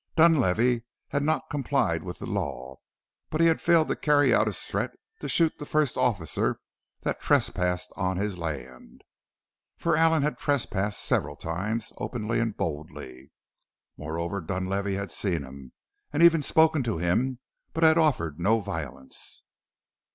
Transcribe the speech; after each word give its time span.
Dunlavey 0.15 0.81
had 1.09 1.21
not 1.21 1.51
complied 1.51 2.01
with 2.01 2.17
the 2.17 2.25
law, 2.25 2.77
but 3.29 3.39
he 3.39 3.45
had 3.45 3.61
failed 3.61 3.87
to 3.89 3.95
carry 3.95 4.33
out 4.33 4.47
his 4.47 4.57
threat 4.61 4.93
to 5.19 5.29
"shoot 5.29 5.59
the 5.59 5.63
first 5.67 5.95
officer 5.95 6.59
that 7.03 7.21
trespassed 7.21 7.93
on 7.95 8.17
his 8.17 8.35
land," 8.35 9.03
for 9.77 9.95
Allen 9.95 10.23
had 10.23 10.39
trespassed 10.39 11.03
several 11.03 11.35
times, 11.35 11.93
openly 11.99 12.39
and 12.39 12.57
boldly. 12.57 13.31
Moreover, 13.95 14.41
Dunlavey 14.41 14.95
had 14.95 15.11
seen 15.11 15.43
him, 15.43 15.71
had 16.09 16.23
even 16.23 16.41
spoken 16.41 16.81
to 16.81 16.97
him, 16.97 17.37
but 17.71 17.83
had 17.83 17.99
offered 17.99 18.39
no 18.39 18.59
violence. 18.59 19.43